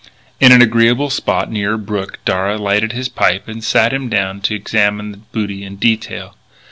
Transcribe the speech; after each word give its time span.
In 0.39 0.51
an 0.51 0.63
agreeable 0.63 1.11
spot 1.11 1.51
near 1.51 1.73
a 1.73 1.77
brook 1.77 2.17
Darragh 2.25 2.57
lighted 2.59 2.91
his 2.91 3.07
pipe 3.07 3.47
and 3.47 3.63
sat 3.63 3.93
him 3.93 4.09
down 4.09 4.41
to 4.41 4.55
examine 4.55 5.11
the 5.11 5.17
booty 5.19 5.63
in 5.63 5.75
detail. 5.75 6.33